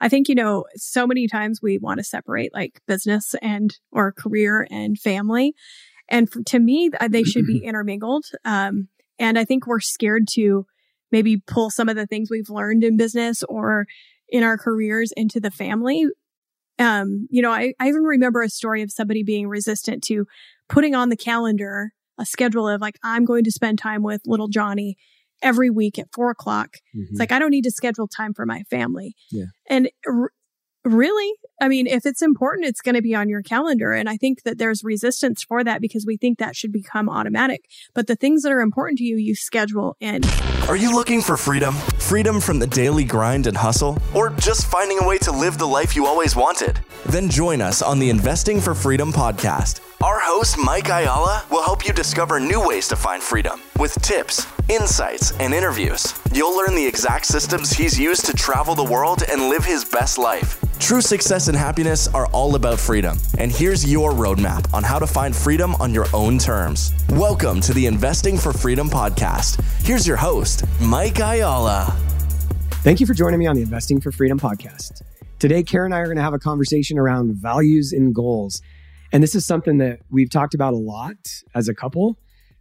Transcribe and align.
I 0.00 0.08
think, 0.08 0.28
you 0.28 0.34
know, 0.34 0.64
so 0.76 1.06
many 1.06 1.28
times 1.28 1.60
we 1.62 1.78
want 1.78 1.98
to 1.98 2.04
separate 2.04 2.54
like 2.54 2.80
business 2.86 3.34
and 3.42 3.76
or 3.92 4.12
career 4.12 4.66
and 4.70 4.98
family. 4.98 5.54
And 6.08 6.30
for, 6.30 6.42
to 6.44 6.58
me, 6.58 6.90
they 7.08 7.22
should 7.22 7.46
be 7.46 7.58
intermingled. 7.64 8.24
Um, 8.44 8.88
and 9.18 9.38
I 9.38 9.44
think 9.44 9.66
we're 9.66 9.80
scared 9.80 10.26
to 10.32 10.66
maybe 11.12 11.42
pull 11.46 11.70
some 11.70 11.88
of 11.88 11.96
the 11.96 12.06
things 12.06 12.30
we've 12.30 12.50
learned 12.50 12.84
in 12.84 12.96
business 12.96 13.42
or 13.48 13.86
in 14.28 14.42
our 14.42 14.56
careers 14.56 15.12
into 15.16 15.40
the 15.40 15.50
family. 15.50 16.06
Um, 16.78 17.26
you 17.30 17.42
know, 17.42 17.52
I, 17.52 17.74
I 17.78 17.88
even 17.88 18.02
remember 18.02 18.42
a 18.42 18.48
story 18.48 18.82
of 18.82 18.90
somebody 18.90 19.22
being 19.22 19.48
resistant 19.48 20.02
to 20.04 20.26
putting 20.68 20.94
on 20.94 21.10
the 21.10 21.16
calendar 21.16 21.92
a 22.18 22.24
schedule 22.24 22.68
of 22.68 22.80
like, 22.80 22.98
I'm 23.02 23.24
going 23.24 23.44
to 23.44 23.50
spend 23.50 23.78
time 23.78 24.02
with 24.02 24.22
little 24.26 24.48
Johnny 24.48 24.96
every 25.42 25.70
week 25.70 25.98
at 25.98 26.06
four 26.12 26.30
o'clock. 26.30 26.76
Mm-hmm. 26.94 27.06
It's 27.10 27.20
like, 27.20 27.32
I 27.32 27.38
don't 27.38 27.50
need 27.50 27.64
to 27.64 27.70
schedule 27.70 28.08
time 28.08 28.34
for 28.34 28.46
my 28.46 28.62
family. 28.70 29.14
Yeah. 29.30 29.46
And 29.68 29.90
r- 30.06 30.32
really, 30.84 31.32
I 31.60 31.68
mean, 31.68 31.86
if 31.86 32.06
it's 32.06 32.22
important, 32.22 32.66
it's 32.66 32.80
going 32.80 32.94
to 32.94 33.02
be 33.02 33.14
on 33.14 33.28
your 33.28 33.42
calendar. 33.42 33.92
And 33.92 34.08
I 34.08 34.16
think 34.16 34.44
that 34.44 34.56
there's 34.56 34.82
resistance 34.82 35.42
for 35.42 35.62
that 35.62 35.82
because 35.82 36.06
we 36.06 36.16
think 36.16 36.38
that 36.38 36.56
should 36.56 36.72
become 36.72 37.08
automatic. 37.08 37.68
But 37.94 38.06
the 38.06 38.16
things 38.16 38.42
that 38.42 38.52
are 38.52 38.60
important 38.60 38.98
to 38.98 39.04
you, 39.04 39.16
you 39.16 39.34
schedule 39.34 39.96
in. 40.00 40.22
Are 40.68 40.76
you 40.76 40.94
looking 40.94 41.20
for 41.20 41.36
freedom? 41.36 41.74
Freedom 41.98 42.40
from 42.40 42.58
the 42.58 42.66
daily 42.66 43.04
grind 43.04 43.46
and 43.46 43.56
hustle? 43.56 43.98
Or 44.14 44.30
just 44.30 44.66
finding 44.66 44.98
a 45.00 45.06
way 45.06 45.18
to 45.18 45.32
live 45.32 45.58
the 45.58 45.66
life 45.66 45.94
you 45.94 46.06
always 46.06 46.34
wanted? 46.34 46.80
Then 47.06 47.28
join 47.28 47.60
us 47.60 47.82
on 47.82 47.98
the 47.98 48.08
Investing 48.08 48.60
for 48.60 48.74
Freedom 48.74 49.12
podcast. 49.12 49.80
Our 50.02 50.18
host, 50.18 50.56
Mike 50.56 50.88
Ayala, 50.88 51.44
will 51.50 51.62
help 51.62 51.86
you 51.86 51.92
discover 51.92 52.40
new 52.40 52.66
ways 52.66 52.88
to 52.88 52.96
find 52.96 53.22
freedom 53.22 53.60
with 53.78 54.00
tips, 54.00 54.46
insights, 54.70 55.32
and 55.32 55.52
interviews. 55.52 56.14
You'll 56.32 56.56
learn 56.56 56.74
the 56.74 56.86
exact 56.86 57.26
systems 57.26 57.70
he's 57.70 58.00
used 58.00 58.24
to 58.24 58.32
travel 58.32 58.74
the 58.74 58.84
world 58.84 59.24
and 59.30 59.50
live 59.50 59.62
his 59.62 59.84
best 59.84 60.16
life. 60.16 60.58
True 60.80 61.02
success 61.02 61.48
and 61.48 61.56
happiness 61.56 62.08
are 62.08 62.26
all 62.28 62.54
about 62.54 62.80
freedom. 62.80 63.18
And 63.38 63.52
here's 63.52 63.88
your 63.88 64.12
roadmap 64.12 64.72
on 64.72 64.82
how 64.82 64.98
to 64.98 65.06
find 65.06 65.36
freedom 65.36 65.74
on 65.74 65.92
your 65.92 66.06
own 66.14 66.38
terms. 66.38 66.94
Welcome 67.10 67.60
to 67.60 67.74
the 67.74 67.84
Investing 67.84 68.38
for 68.38 68.52
Freedom 68.52 68.88
podcast. 68.88 69.62
Here's 69.84 70.06
your 70.06 70.16
host, 70.16 70.64
Mike 70.80 71.20
Ayala. 71.20 71.94
Thank 72.82 72.98
you 72.98 73.06
for 73.06 73.12
joining 73.12 73.38
me 73.38 73.46
on 73.46 73.56
the 73.56 73.62
Investing 73.62 74.00
for 74.00 74.10
Freedom 74.10 74.40
podcast. 74.40 75.02
Today, 75.38 75.62
Karen 75.62 75.92
and 75.92 75.94
I 75.94 75.98
are 76.00 76.06
going 76.06 76.16
to 76.16 76.22
have 76.22 76.34
a 76.34 76.38
conversation 76.38 76.98
around 76.98 77.34
values 77.34 77.92
and 77.92 78.14
goals. 78.14 78.62
And 79.12 79.22
this 79.22 79.34
is 79.34 79.46
something 79.46 79.78
that 79.78 80.00
we've 80.10 80.30
talked 80.30 80.54
about 80.54 80.72
a 80.72 80.78
lot 80.78 81.18
as 81.54 81.68
a 81.68 81.74
couple, 81.74 82.18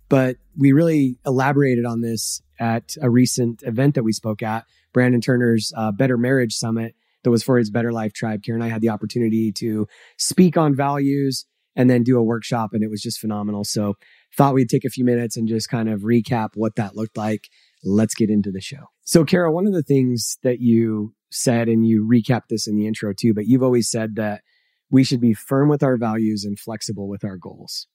but 0.09 0.35
we 0.57 0.73
really 0.73 1.17
elaborated 1.25 1.85
on 1.85 2.01
this 2.01 2.41
at 2.59 2.95
a 3.01 3.09
recent 3.09 3.63
event 3.63 3.95
that 3.95 4.03
we 4.03 4.11
spoke 4.11 4.43
at, 4.43 4.65
Brandon 4.91 5.21
Turner's 5.21 5.71
uh, 5.75 5.93
Better 5.93 6.17
Marriage 6.17 6.53
Summit 6.53 6.95
that 7.23 7.31
was 7.31 7.43
for 7.43 7.57
his 7.57 7.69
Better 7.69 7.91
Life 7.91 8.13
Tribe. 8.13 8.43
Karen 8.43 8.61
and 8.61 8.69
I 8.69 8.73
had 8.73 8.81
the 8.81 8.89
opportunity 8.89 9.51
to 9.53 9.87
speak 10.17 10.57
on 10.57 10.75
values 10.75 11.45
and 11.75 11.89
then 11.89 12.03
do 12.03 12.17
a 12.17 12.23
workshop, 12.23 12.71
and 12.73 12.83
it 12.83 12.89
was 12.89 13.01
just 13.01 13.19
phenomenal. 13.19 13.63
So, 13.63 13.95
thought 14.35 14.53
we'd 14.53 14.69
take 14.69 14.85
a 14.85 14.89
few 14.89 15.05
minutes 15.05 15.37
and 15.37 15.47
just 15.47 15.69
kind 15.69 15.89
of 15.89 16.01
recap 16.01 16.49
what 16.55 16.75
that 16.75 16.95
looked 16.95 17.17
like. 17.17 17.47
Let's 17.83 18.15
get 18.15 18.29
into 18.29 18.51
the 18.51 18.61
show. 18.61 18.87
So, 19.03 19.23
Kara, 19.23 19.51
one 19.51 19.67
of 19.67 19.73
the 19.73 19.83
things 19.83 20.37
that 20.43 20.59
you 20.59 21.13
said, 21.31 21.69
and 21.69 21.85
you 21.85 22.07
recapped 22.11 22.47
this 22.49 22.67
in 22.67 22.75
the 22.75 22.87
intro 22.87 23.13
too, 23.13 23.33
but 23.33 23.47
you've 23.47 23.63
always 23.63 23.89
said 23.89 24.15
that 24.15 24.41
we 24.89 25.03
should 25.03 25.21
be 25.21 25.33
firm 25.33 25.69
with 25.69 25.83
our 25.83 25.97
values 25.97 26.43
and 26.43 26.59
flexible 26.59 27.07
with 27.07 27.23
our 27.23 27.37
goals. 27.37 27.87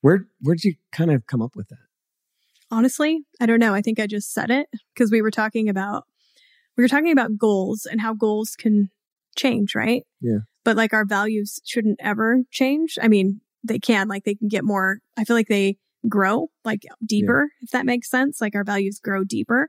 Where 0.00 0.26
where 0.40 0.54
did 0.54 0.64
you 0.64 0.74
kind 0.92 1.10
of 1.10 1.26
come 1.26 1.40
up 1.40 1.56
with 1.56 1.68
that? 1.68 1.78
Honestly, 2.70 3.20
I 3.40 3.46
don't 3.46 3.60
know. 3.60 3.74
I 3.74 3.80
think 3.80 3.98
I 3.98 4.06
just 4.06 4.32
said 4.32 4.50
it 4.50 4.68
because 4.94 5.10
we 5.10 5.22
were 5.22 5.30
talking 5.30 5.68
about 5.68 6.04
we 6.76 6.84
were 6.84 6.88
talking 6.88 7.12
about 7.12 7.38
goals 7.38 7.86
and 7.90 8.00
how 8.00 8.14
goals 8.14 8.56
can 8.56 8.90
change, 9.36 9.74
right? 9.74 10.02
Yeah. 10.20 10.38
But 10.64 10.76
like 10.76 10.92
our 10.92 11.04
values 11.04 11.60
shouldn't 11.64 12.00
ever 12.00 12.42
change. 12.50 12.98
I 13.00 13.08
mean, 13.08 13.40
they 13.62 13.78
can, 13.78 14.08
like 14.08 14.24
they 14.24 14.34
can 14.34 14.48
get 14.48 14.64
more, 14.64 14.98
I 15.16 15.24
feel 15.24 15.36
like 15.36 15.48
they 15.48 15.78
grow 16.08 16.50
like 16.64 16.82
deeper, 17.04 17.48
yeah. 17.50 17.64
if 17.64 17.70
that 17.70 17.86
makes 17.86 18.10
sense. 18.10 18.40
Like 18.40 18.54
our 18.54 18.64
values 18.64 19.00
grow 19.02 19.24
deeper, 19.24 19.68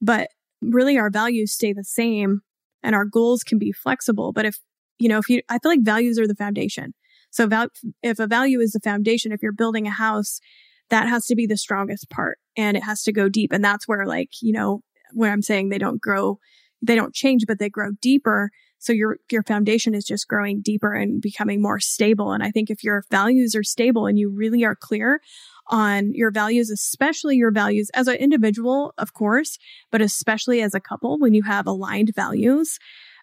but 0.00 0.30
really 0.60 0.98
our 0.98 1.10
values 1.10 1.52
stay 1.52 1.72
the 1.72 1.84
same 1.84 2.40
and 2.82 2.94
our 2.94 3.04
goals 3.04 3.42
can 3.42 3.58
be 3.58 3.72
flexible. 3.72 4.32
But 4.32 4.46
if, 4.46 4.58
you 4.98 5.08
know, 5.08 5.18
if 5.18 5.28
you, 5.28 5.42
I 5.48 5.58
feel 5.58 5.72
like 5.72 5.82
values 5.82 6.18
are 6.18 6.26
the 6.26 6.34
foundation. 6.34 6.94
So 7.30 7.46
val- 7.46 7.68
if 8.02 8.18
a 8.18 8.26
value 8.26 8.60
is 8.60 8.72
the 8.72 8.80
foundation, 8.80 9.32
if 9.32 9.42
you're 9.42 9.52
building 9.52 9.86
a 9.86 9.90
house, 9.90 10.40
that 10.88 11.08
has 11.08 11.26
to 11.26 11.34
be 11.34 11.46
the 11.46 11.56
strongest 11.56 12.08
part 12.08 12.38
and 12.56 12.76
it 12.76 12.84
has 12.84 13.02
to 13.02 13.12
go 13.12 13.28
deep. 13.28 13.52
And 13.52 13.64
that's 13.64 13.88
where 13.88 14.06
like, 14.06 14.30
you 14.40 14.52
know, 14.52 14.82
where 15.12 15.32
I'm 15.32 15.42
saying 15.42 15.68
they 15.68 15.78
don't 15.78 16.00
grow, 16.00 16.38
they 16.82 16.94
don't 16.94 17.14
change, 17.14 17.44
but 17.46 17.58
they 17.58 17.68
grow 17.68 17.90
deeper. 18.00 18.50
So 18.78 18.92
your, 18.92 19.18
your 19.30 19.42
foundation 19.42 19.94
is 19.94 20.04
just 20.04 20.28
growing 20.28 20.60
deeper 20.62 20.92
and 20.92 21.20
becoming 21.20 21.62
more 21.62 21.80
stable. 21.80 22.32
And 22.32 22.42
I 22.42 22.50
think 22.50 22.70
if 22.70 22.84
your 22.84 23.04
values 23.10 23.54
are 23.54 23.62
stable 23.62 24.06
and 24.06 24.18
you 24.18 24.30
really 24.30 24.64
are 24.64 24.76
clear 24.76 25.20
on 25.68 26.12
your 26.12 26.30
values, 26.30 26.70
especially 26.70 27.36
your 27.36 27.50
values 27.50 27.90
as 27.94 28.06
an 28.06 28.16
individual, 28.16 28.92
of 28.98 29.14
course, 29.14 29.58
but 29.90 30.00
especially 30.00 30.60
as 30.60 30.74
a 30.74 30.80
couple, 30.80 31.18
when 31.18 31.34
you 31.34 31.42
have 31.42 31.66
aligned 31.66 32.12
values, 32.14 32.78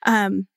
um, 0.06 0.48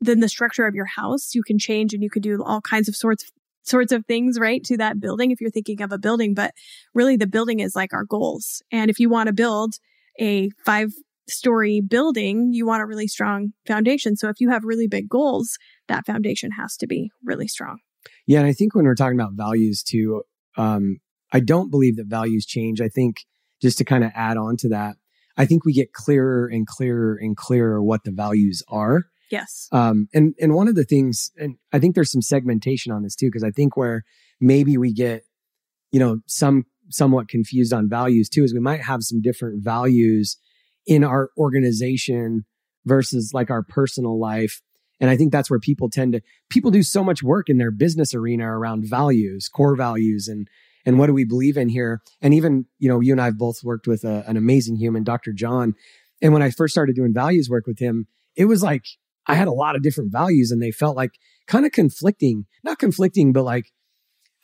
then 0.00 0.20
the 0.20 0.28
structure 0.28 0.66
of 0.66 0.74
your 0.74 0.86
house 0.86 1.34
you 1.34 1.42
can 1.42 1.58
change 1.58 1.94
and 1.94 2.02
you 2.02 2.10
can 2.10 2.22
do 2.22 2.42
all 2.42 2.60
kinds 2.60 2.88
of 2.88 2.96
sorts 2.96 3.30
sorts 3.62 3.90
of 3.90 4.06
things 4.06 4.38
right 4.38 4.62
to 4.62 4.76
that 4.76 5.00
building 5.00 5.30
if 5.30 5.40
you're 5.40 5.50
thinking 5.50 5.82
of 5.82 5.90
a 5.90 5.98
building 5.98 6.34
but 6.34 6.52
really 6.94 7.16
the 7.16 7.26
building 7.26 7.60
is 7.60 7.74
like 7.74 7.92
our 7.92 8.04
goals 8.04 8.62
and 8.70 8.90
if 8.90 9.00
you 9.00 9.08
want 9.08 9.26
to 9.26 9.32
build 9.32 9.74
a 10.20 10.50
five 10.64 10.90
story 11.28 11.80
building, 11.80 12.50
you 12.52 12.66
want 12.66 12.82
a 12.82 12.86
really 12.86 13.08
strong 13.08 13.52
foundation. 13.66 14.16
So 14.16 14.28
if 14.28 14.40
you 14.40 14.50
have 14.50 14.62
really 14.64 14.86
big 14.86 15.08
goals, 15.08 15.58
that 15.88 16.06
foundation 16.06 16.52
has 16.52 16.76
to 16.76 16.86
be 16.86 17.10
really 17.24 17.48
strong. 17.48 17.78
Yeah. 18.26 18.38
And 18.38 18.46
I 18.46 18.52
think 18.52 18.74
when 18.74 18.84
we're 18.84 18.94
talking 18.94 19.18
about 19.18 19.32
values 19.34 19.82
too, 19.82 20.22
um, 20.56 20.98
I 21.32 21.40
don't 21.40 21.70
believe 21.70 21.96
that 21.96 22.06
values 22.06 22.46
change. 22.46 22.80
I 22.80 22.88
think 22.88 23.24
just 23.60 23.78
to 23.78 23.84
kind 23.84 24.04
of 24.04 24.12
add 24.14 24.36
on 24.36 24.56
to 24.58 24.68
that, 24.68 24.96
I 25.36 25.46
think 25.46 25.64
we 25.64 25.72
get 25.72 25.92
clearer 25.92 26.46
and 26.46 26.66
clearer 26.66 27.18
and 27.20 27.36
clearer 27.36 27.82
what 27.82 28.04
the 28.04 28.12
values 28.12 28.62
are. 28.68 29.06
Yes. 29.30 29.68
Um, 29.72 30.06
and, 30.14 30.34
and 30.40 30.54
one 30.54 30.68
of 30.68 30.76
the 30.76 30.84
things, 30.84 31.32
and 31.36 31.56
I 31.72 31.80
think 31.80 31.94
there's 31.94 32.12
some 32.12 32.22
segmentation 32.22 32.92
on 32.92 33.02
this 33.02 33.16
too, 33.16 33.26
because 33.26 33.42
I 33.42 33.50
think 33.50 33.76
where 33.76 34.04
maybe 34.40 34.78
we 34.78 34.92
get, 34.92 35.24
you 35.90 35.98
know, 35.98 36.20
some 36.26 36.64
somewhat 36.90 37.28
confused 37.28 37.72
on 37.72 37.88
values 37.88 38.28
too 38.28 38.44
is 38.44 38.54
we 38.54 38.60
might 38.60 38.82
have 38.82 39.02
some 39.02 39.20
different 39.20 39.62
values 39.62 40.36
in 40.86 41.04
our 41.04 41.30
organization 41.36 42.44
versus 42.84 43.32
like 43.34 43.50
our 43.50 43.62
personal 43.62 44.18
life. 44.18 44.62
And 45.00 45.10
I 45.10 45.16
think 45.16 45.32
that's 45.32 45.50
where 45.50 45.58
people 45.58 45.90
tend 45.90 46.14
to, 46.14 46.22
people 46.48 46.70
do 46.70 46.82
so 46.82 47.04
much 47.04 47.22
work 47.22 47.48
in 47.48 47.58
their 47.58 47.70
business 47.70 48.14
arena 48.14 48.46
around 48.46 48.88
values, 48.88 49.48
core 49.48 49.76
values, 49.76 50.28
and, 50.28 50.48
and 50.86 50.98
what 50.98 51.08
do 51.08 51.12
we 51.12 51.24
believe 51.24 51.56
in 51.56 51.68
here? 51.68 52.00
And 52.22 52.32
even, 52.32 52.66
you 52.78 52.88
know, 52.88 53.00
you 53.00 53.12
and 53.12 53.20
I 53.20 53.26
have 53.26 53.38
both 53.38 53.62
worked 53.62 53.86
with 53.86 54.04
a, 54.04 54.24
an 54.26 54.36
amazing 54.36 54.76
human, 54.76 55.04
Dr. 55.04 55.32
John. 55.32 55.74
And 56.22 56.32
when 56.32 56.42
I 56.42 56.50
first 56.50 56.72
started 56.72 56.96
doing 56.96 57.12
values 57.12 57.50
work 57.50 57.66
with 57.66 57.78
him, 57.78 58.06
it 58.36 58.46
was 58.46 58.62
like 58.62 58.84
I 59.26 59.34
had 59.34 59.48
a 59.48 59.52
lot 59.52 59.76
of 59.76 59.82
different 59.82 60.12
values 60.12 60.50
and 60.50 60.62
they 60.62 60.70
felt 60.70 60.96
like 60.96 61.18
kind 61.46 61.66
of 61.66 61.72
conflicting, 61.72 62.46
not 62.62 62.78
conflicting, 62.78 63.32
but 63.32 63.44
like 63.44 63.66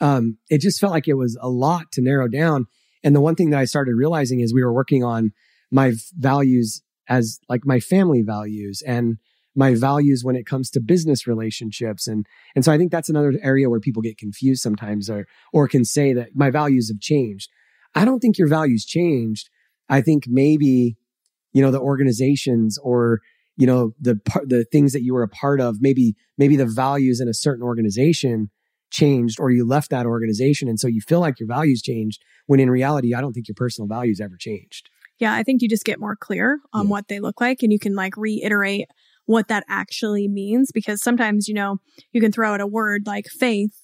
um, 0.03 0.37
it 0.51 0.61
just 0.61 0.81
felt 0.81 0.93
like 0.93 1.07
it 1.07 1.15
was 1.15 1.39
a 1.41 1.49
lot 1.49 1.93
to 1.93 2.03
narrow 2.03 2.27
down. 2.27 2.67
And 3.05 3.15
the 3.15 3.21
one 3.21 3.37
thing 3.37 3.51
that 3.51 3.61
I 3.61 3.65
started 3.65 3.95
realizing 3.95 4.41
is 4.41 4.53
we 4.53 4.65
were 4.65 4.73
working 4.73 5.05
on 5.05 5.31
my 5.71 5.93
values 6.19 6.83
as 7.09 7.39
like 7.49 7.65
my 7.65 7.79
family 7.79 8.23
values 8.23 8.83
and 8.87 9.17
my 9.55 9.75
values 9.75 10.25
when 10.25 10.35
it 10.35 10.45
comes 10.45 10.71
to 10.71 10.81
business 10.81 11.27
relationships 11.27 12.07
and 12.07 12.27
and 12.55 12.65
so 12.65 12.73
I 12.73 12.79
think 12.79 12.91
that's 12.91 13.11
another 13.11 13.35
area 13.43 13.69
where 13.69 13.81
people 13.81 14.03
get 14.03 14.19
confused 14.19 14.63
sometimes 14.63 15.11
or 15.11 15.27
or 15.53 15.69
can 15.69 15.85
say 15.85 16.13
that 16.15 16.31
my 16.35 16.51
values 16.51 16.89
have 16.89 17.01
changed. 17.01 17.51
I 17.95 18.05
don't 18.05 18.21
think 18.21 18.39
your 18.39 18.49
values 18.49 18.85
changed. 18.85 19.51
I 19.89 20.01
think 20.01 20.25
maybe 20.27 20.97
you 21.53 21.63
know 21.63 21.71
the 21.71 21.81
organizations 21.81 22.79
or 22.83 23.21
you 23.57 23.67
know 23.67 23.93
the 24.01 24.21
the 24.47 24.65
things 24.65 24.93
that 24.95 25.03
you 25.03 25.13
were 25.13 25.23
a 25.23 25.29
part 25.29 25.61
of 25.61 25.77
maybe 25.81 26.15
maybe 26.39 26.57
the 26.57 26.67
values 26.67 27.21
in 27.21 27.29
a 27.29 27.35
certain 27.35 27.63
organization 27.63 28.51
changed 28.93 29.41
or 29.41 29.51
you 29.51 29.67
left 29.67 29.91
that 29.91 30.07
organization. 30.07 30.69
And 30.69 30.79
so 30.79 30.87
you 30.87 31.01
feel 31.01 31.21
like 31.21 31.41
your 31.41 31.49
values 31.49 31.83
changed 31.83 32.23
when 32.47 32.61
in 32.61 32.71
reality, 32.71 33.15
I 33.15 33.21
don't 33.21 33.33
think 33.33 33.49
your 33.49 33.57
personal 33.57 33.89
values 33.89 34.21
ever 34.21 34.37
changed. 34.39 34.89
Yeah, 35.19 35.35
I 35.35 35.43
think 35.43 35.63
you 35.63 35.69
just 35.69 35.85
get 35.85 36.01
more 36.01 36.17
clear 36.17 36.61
on 36.73 36.87
yeah. 36.87 36.91
what 36.91 37.09
they 37.09 37.21
look 37.21 37.41
like 37.41 37.63
and 37.63 37.73
you 37.73 37.79
can 37.79 37.95
like 37.95 38.17
reiterate 38.17 38.89
what 39.27 39.49
that 39.49 39.65
actually 39.69 40.29
means 40.29 40.71
because 40.73 41.03
sometimes, 41.03 41.49
you 41.49 41.55
know, 41.55 41.79
you 42.13 42.21
can 42.21 42.33
throw 42.33 42.53
out 42.53 42.61
a 42.61 42.67
word 42.67 43.03
like 43.07 43.27
faith 43.27 43.83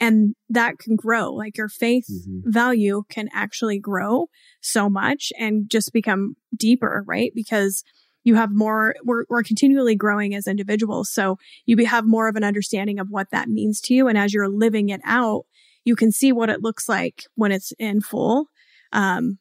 and 0.00 0.34
that 0.50 0.78
can 0.78 0.96
grow. 0.96 1.32
Like 1.32 1.56
your 1.56 1.68
faith 1.68 2.06
mm-hmm. 2.10 2.50
value 2.50 3.04
can 3.08 3.28
actually 3.32 3.78
grow 3.78 4.28
so 4.60 4.90
much 4.90 5.32
and 5.38 5.70
just 5.70 5.92
become 5.92 6.36
deeper, 6.56 7.02
right? 7.06 7.32
Because 7.34 7.82
you 8.24 8.34
have 8.34 8.50
more, 8.50 8.96
we're, 9.04 9.24
we're 9.28 9.42
continually 9.42 9.94
growing 9.94 10.34
as 10.34 10.46
individuals. 10.46 11.10
So 11.10 11.38
you 11.66 11.86
have 11.86 12.04
more 12.04 12.28
of 12.28 12.36
an 12.36 12.44
understanding 12.44 12.98
of 12.98 13.08
what 13.10 13.30
that 13.30 13.48
means 13.48 13.80
to 13.82 13.94
you. 13.94 14.08
And 14.08 14.18
as 14.18 14.34
you're 14.34 14.48
living 14.48 14.88
it 14.88 15.02
out, 15.04 15.44
you 15.84 15.94
can 15.94 16.10
see 16.10 16.32
what 16.32 16.50
it 16.50 16.62
looks 16.62 16.88
like 16.88 17.26
when 17.36 17.52
it's 17.52 17.72
in 17.78 18.00
full, 18.00 18.46
um, 18.92 19.38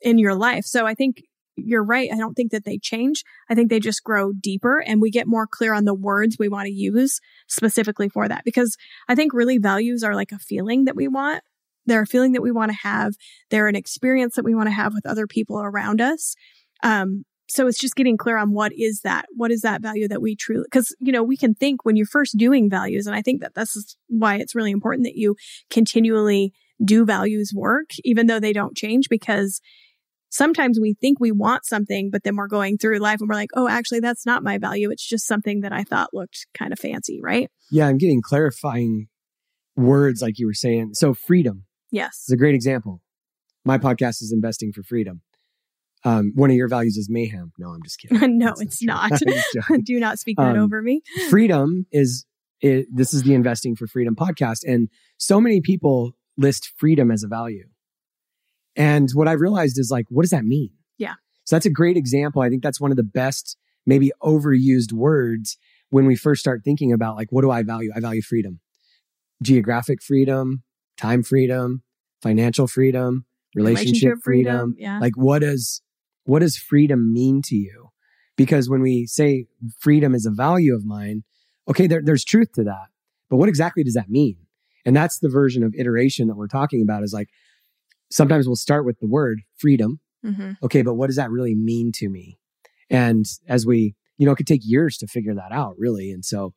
in 0.00 0.18
your 0.18 0.34
life. 0.34 0.64
So 0.64 0.86
I 0.86 0.94
think, 0.94 1.22
you're 1.60 1.82
right. 1.82 2.10
I 2.12 2.16
don't 2.16 2.34
think 2.34 2.52
that 2.52 2.64
they 2.64 2.78
change. 2.78 3.24
I 3.50 3.54
think 3.56 3.68
they 3.68 3.80
just 3.80 4.04
grow 4.04 4.32
deeper 4.32 4.78
and 4.80 5.00
we 5.00 5.10
get 5.10 5.26
more 5.26 5.44
clear 5.44 5.74
on 5.74 5.86
the 5.86 5.92
words 5.94 6.36
we 6.38 6.48
want 6.48 6.66
to 6.66 6.72
use 6.72 7.20
specifically 7.48 8.08
for 8.08 8.28
that. 8.28 8.44
Because 8.44 8.76
I 9.08 9.16
think 9.16 9.34
really 9.34 9.58
values 9.58 10.04
are 10.04 10.14
like 10.14 10.30
a 10.30 10.38
feeling 10.38 10.84
that 10.84 10.94
we 10.94 11.08
want. 11.08 11.42
They're 11.86 12.02
a 12.02 12.06
feeling 12.06 12.32
that 12.32 12.42
we 12.42 12.52
want 12.52 12.70
to 12.70 12.78
have. 12.82 13.14
They're 13.50 13.66
an 13.66 13.74
experience 13.74 14.36
that 14.36 14.44
we 14.44 14.54
want 14.54 14.68
to 14.68 14.74
have 14.74 14.94
with 14.94 15.04
other 15.04 15.26
people 15.26 15.60
around 15.60 16.00
us. 16.00 16.36
Um, 16.82 17.24
so 17.48 17.66
it's 17.66 17.80
just 17.80 17.96
getting 17.96 18.16
clear 18.16 18.36
on 18.36 18.52
what 18.52 18.72
is 18.76 19.00
that 19.00 19.26
what 19.34 19.50
is 19.50 19.62
that 19.62 19.82
value 19.82 20.06
that 20.06 20.22
we 20.22 20.36
truly 20.36 20.64
because 20.70 20.94
you 21.00 21.12
know 21.12 21.22
we 21.22 21.36
can 21.36 21.54
think 21.54 21.84
when 21.84 21.96
you're 21.96 22.06
first 22.06 22.36
doing 22.36 22.70
values 22.70 23.06
and 23.06 23.16
i 23.16 23.22
think 23.22 23.40
that 23.40 23.54
this 23.54 23.74
is 23.74 23.96
why 24.08 24.36
it's 24.36 24.54
really 24.54 24.70
important 24.70 25.04
that 25.04 25.16
you 25.16 25.34
continually 25.70 26.52
do 26.84 27.04
values 27.04 27.52
work 27.54 27.90
even 28.04 28.26
though 28.26 28.40
they 28.40 28.52
don't 28.52 28.76
change 28.76 29.08
because 29.08 29.60
sometimes 30.30 30.78
we 30.80 30.94
think 31.00 31.18
we 31.18 31.32
want 31.32 31.64
something 31.64 32.10
but 32.10 32.22
then 32.22 32.36
we're 32.36 32.46
going 32.46 32.76
through 32.76 32.98
life 32.98 33.18
and 33.20 33.28
we're 33.28 33.34
like 33.34 33.50
oh 33.56 33.68
actually 33.68 34.00
that's 34.00 34.26
not 34.26 34.42
my 34.42 34.58
value. 34.58 34.90
It's 34.90 35.06
just 35.06 35.26
something 35.26 35.62
that 35.62 35.72
i 35.72 35.82
thought 35.82 36.10
looked 36.12 36.46
kind 36.54 36.72
of 36.72 36.78
fancy 36.78 37.18
right? 37.22 37.50
Yeah 37.70 37.86
i'm 37.86 37.98
getting 37.98 38.22
clarifying 38.22 39.08
words 39.76 40.20
like 40.20 40.38
you 40.38 40.46
were 40.46 40.54
saying. 40.54 40.90
So 40.94 41.14
freedom 41.14 41.64
yes. 41.90 42.24
is 42.26 42.32
a 42.32 42.36
great 42.36 42.54
example. 42.54 43.00
My 43.64 43.78
podcast 43.78 44.22
is 44.22 44.32
investing 44.32 44.72
for 44.72 44.82
freedom 44.82 45.22
um, 46.08 46.32
one 46.34 46.50
of 46.50 46.56
your 46.56 46.68
values 46.68 46.96
is 46.96 47.08
mayhem. 47.10 47.52
No, 47.58 47.68
I'm 47.68 47.82
just 47.82 48.00
kidding. 48.00 48.18
no, 48.38 48.46
That's 48.46 48.62
it's 48.62 48.82
not. 48.82 49.10
not. 49.54 49.80
Do 49.84 50.00
not 50.00 50.18
speak 50.18 50.38
that 50.38 50.56
um, 50.56 50.58
over 50.58 50.80
me. 50.80 51.02
freedom 51.28 51.86
is 51.92 52.24
it, 52.60 52.86
this 52.90 53.12
is 53.12 53.22
the 53.22 53.34
investing 53.34 53.76
for 53.76 53.86
freedom 53.86 54.16
podcast, 54.16 54.60
and 54.66 54.88
so 55.18 55.40
many 55.40 55.60
people 55.60 56.12
list 56.36 56.72
freedom 56.76 57.10
as 57.10 57.22
a 57.22 57.28
value. 57.28 57.66
And 58.74 59.10
what 59.12 59.28
I 59.28 59.32
realized 59.32 59.78
is 59.78 59.90
like, 59.90 60.06
what 60.08 60.22
does 60.22 60.30
that 60.30 60.44
mean? 60.44 60.70
Yeah. 60.96 61.14
So 61.44 61.56
that's 61.56 61.66
a 61.66 61.70
great 61.70 61.96
example. 61.96 62.42
I 62.42 62.48
think 62.48 62.62
that's 62.62 62.80
one 62.80 62.90
of 62.90 62.96
the 62.96 63.02
best, 63.02 63.56
maybe 63.84 64.12
overused 64.22 64.92
words 64.92 65.58
when 65.90 66.06
we 66.06 66.16
first 66.16 66.40
start 66.40 66.62
thinking 66.64 66.92
about 66.92 67.16
like, 67.16 67.28
what 67.30 67.42
do 67.42 67.50
I 67.50 67.62
value? 67.64 67.90
I 67.94 68.00
value 68.00 68.22
freedom, 68.22 68.60
geographic 69.42 70.02
freedom, 70.02 70.62
time 70.96 71.22
freedom, 71.22 71.82
financial 72.22 72.66
freedom, 72.66 73.26
relationship, 73.54 73.86
relationship 73.86 74.18
freedom. 74.22 74.52
freedom. 74.52 74.74
Yeah. 74.78 75.00
Like, 75.00 75.16
what 75.16 75.40
does 75.40 75.82
what 76.28 76.40
does 76.40 76.58
freedom 76.58 77.10
mean 77.10 77.40
to 77.40 77.56
you? 77.56 77.88
Because 78.36 78.68
when 78.68 78.82
we 78.82 79.06
say 79.06 79.46
freedom 79.78 80.14
is 80.14 80.26
a 80.26 80.30
value 80.30 80.74
of 80.74 80.84
mine, 80.84 81.24
okay, 81.66 81.86
there, 81.86 82.02
there's 82.04 82.22
truth 82.22 82.52
to 82.52 82.64
that. 82.64 82.88
But 83.30 83.38
what 83.38 83.48
exactly 83.48 83.82
does 83.82 83.94
that 83.94 84.10
mean? 84.10 84.36
And 84.84 84.94
that's 84.94 85.20
the 85.20 85.30
version 85.30 85.62
of 85.62 85.74
iteration 85.74 86.28
that 86.28 86.36
we're 86.36 86.46
talking 86.46 86.82
about 86.82 87.02
is 87.02 87.14
like 87.14 87.28
sometimes 88.10 88.46
we'll 88.46 88.56
start 88.56 88.84
with 88.84 89.00
the 89.00 89.06
word 89.06 89.40
freedom. 89.56 90.00
Mm-hmm. 90.22 90.52
Okay, 90.62 90.82
but 90.82 90.94
what 90.94 91.06
does 91.06 91.16
that 91.16 91.30
really 91.30 91.54
mean 91.54 91.92
to 91.92 92.10
me? 92.10 92.38
And 92.90 93.24
as 93.48 93.64
we, 93.64 93.94
you 94.18 94.26
know, 94.26 94.32
it 94.32 94.36
could 94.36 94.46
take 94.46 94.62
years 94.64 94.98
to 94.98 95.06
figure 95.06 95.34
that 95.34 95.50
out, 95.50 95.76
really. 95.78 96.10
And 96.10 96.26
so 96.26 96.52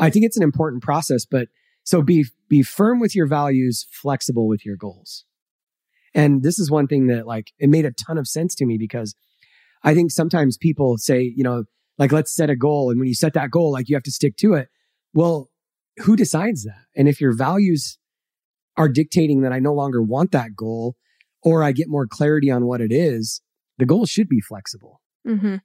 I 0.00 0.10
think 0.10 0.24
it's 0.24 0.36
an 0.36 0.42
important 0.42 0.82
process, 0.82 1.26
but 1.26 1.46
so 1.84 2.02
be 2.02 2.24
be 2.48 2.62
firm 2.62 2.98
with 2.98 3.14
your 3.14 3.26
values, 3.28 3.86
flexible 3.92 4.48
with 4.48 4.66
your 4.66 4.76
goals. 4.76 5.24
And 6.14 6.42
this 6.42 6.58
is 6.58 6.70
one 6.70 6.86
thing 6.86 7.06
that 7.06 7.26
like 7.26 7.52
it 7.58 7.68
made 7.68 7.84
a 7.84 7.92
ton 7.92 8.18
of 8.18 8.28
sense 8.28 8.54
to 8.56 8.66
me 8.66 8.76
because 8.78 9.14
I 9.82 9.94
think 9.94 10.10
sometimes 10.10 10.56
people 10.56 10.98
say, 10.98 11.22
you 11.22 11.42
know, 11.42 11.64
like 11.98 12.12
let's 12.12 12.34
set 12.34 12.50
a 12.50 12.56
goal. 12.56 12.90
And 12.90 12.98
when 12.98 13.08
you 13.08 13.14
set 13.14 13.34
that 13.34 13.50
goal, 13.50 13.72
like 13.72 13.88
you 13.88 13.96
have 13.96 14.02
to 14.04 14.12
stick 14.12 14.36
to 14.38 14.54
it. 14.54 14.68
Well, 15.14 15.50
who 15.98 16.16
decides 16.16 16.64
that? 16.64 16.84
And 16.96 17.08
if 17.08 17.20
your 17.20 17.34
values 17.36 17.98
are 18.76 18.88
dictating 18.88 19.42
that 19.42 19.52
I 19.52 19.58
no 19.58 19.74
longer 19.74 20.02
want 20.02 20.32
that 20.32 20.56
goal 20.56 20.96
or 21.42 21.62
I 21.62 21.72
get 21.72 21.88
more 21.88 22.06
clarity 22.06 22.50
on 22.50 22.66
what 22.66 22.80
it 22.80 22.92
is, 22.92 23.42
the 23.78 23.86
goal 23.86 24.06
should 24.06 24.28
be 24.28 24.40
flexible. 24.40 25.00
Mm-hmm. 25.26 25.56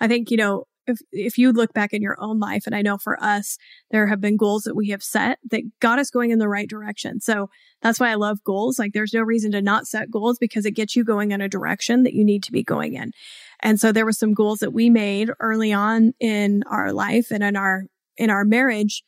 I 0.00 0.08
think, 0.08 0.30
you 0.30 0.36
know, 0.36 0.64
if 0.86 0.98
if 1.12 1.38
you 1.38 1.52
look 1.52 1.72
back 1.72 1.92
in 1.92 2.02
your 2.02 2.16
own 2.18 2.38
life 2.38 2.64
and 2.66 2.74
i 2.74 2.82
know 2.82 2.98
for 2.98 3.22
us 3.22 3.58
there 3.90 4.06
have 4.06 4.20
been 4.20 4.36
goals 4.36 4.62
that 4.62 4.74
we 4.74 4.88
have 4.90 5.02
set 5.02 5.38
that 5.50 5.62
got 5.80 5.98
us 5.98 6.10
going 6.10 6.30
in 6.30 6.38
the 6.38 6.48
right 6.48 6.68
direction. 6.68 7.20
So 7.20 7.50
that's 7.80 8.00
why 8.00 8.10
i 8.10 8.14
love 8.14 8.42
goals. 8.44 8.78
Like 8.78 8.92
there's 8.92 9.14
no 9.14 9.22
reason 9.22 9.52
to 9.52 9.62
not 9.62 9.86
set 9.86 10.10
goals 10.10 10.38
because 10.38 10.66
it 10.66 10.72
gets 10.72 10.96
you 10.96 11.04
going 11.04 11.32
in 11.32 11.40
a 11.40 11.48
direction 11.48 12.02
that 12.02 12.14
you 12.14 12.24
need 12.24 12.42
to 12.44 12.52
be 12.52 12.62
going 12.62 12.94
in. 12.94 13.12
And 13.60 13.78
so 13.78 13.92
there 13.92 14.04
were 14.04 14.12
some 14.12 14.34
goals 14.34 14.60
that 14.60 14.72
we 14.72 14.90
made 14.90 15.30
early 15.40 15.72
on 15.72 16.12
in 16.20 16.64
our 16.70 16.92
life 16.92 17.30
and 17.30 17.42
in 17.42 17.56
our 17.56 17.84
in 18.16 18.30
our 18.30 18.44
marriage 18.44 19.02